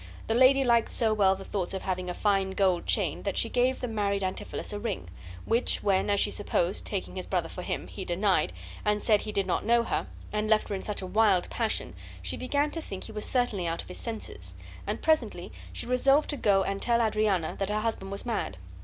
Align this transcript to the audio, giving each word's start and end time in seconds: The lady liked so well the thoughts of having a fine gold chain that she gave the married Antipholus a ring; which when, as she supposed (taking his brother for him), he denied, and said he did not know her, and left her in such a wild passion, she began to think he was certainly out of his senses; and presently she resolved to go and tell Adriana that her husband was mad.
The 0.25 0.33
lady 0.33 0.63
liked 0.63 0.91
so 0.91 1.13
well 1.13 1.35
the 1.35 1.45
thoughts 1.45 1.75
of 1.75 1.83
having 1.83 2.09
a 2.09 2.15
fine 2.15 2.53
gold 2.57 2.87
chain 2.87 3.21
that 3.21 3.37
she 3.37 3.49
gave 3.49 3.79
the 3.81 3.87
married 3.87 4.23
Antipholus 4.23 4.73
a 4.73 4.79
ring; 4.79 5.09
which 5.45 5.83
when, 5.83 6.09
as 6.09 6.19
she 6.19 6.31
supposed 6.31 6.85
(taking 6.87 7.15
his 7.15 7.27
brother 7.27 7.47
for 7.47 7.61
him), 7.61 7.85
he 7.85 8.03
denied, 8.03 8.51
and 8.83 9.03
said 9.03 9.21
he 9.21 9.31
did 9.31 9.45
not 9.45 9.63
know 9.63 9.83
her, 9.83 10.07
and 10.33 10.49
left 10.49 10.69
her 10.69 10.73
in 10.75 10.81
such 10.81 11.03
a 11.03 11.05
wild 11.05 11.47
passion, 11.51 11.93
she 12.23 12.35
began 12.35 12.71
to 12.71 12.81
think 12.81 13.03
he 13.03 13.11
was 13.11 13.25
certainly 13.25 13.67
out 13.67 13.83
of 13.83 13.87
his 13.89 13.99
senses; 13.99 14.55
and 14.87 15.03
presently 15.03 15.51
she 15.71 15.85
resolved 15.85 16.31
to 16.31 16.35
go 16.35 16.63
and 16.63 16.81
tell 16.81 16.99
Adriana 16.99 17.55
that 17.59 17.69
her 17.69 17.81
husband 17.81 18.11
was 18.11 18.25
mad. 18.25 18.57